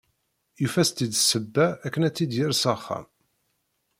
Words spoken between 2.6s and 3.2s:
s axxam.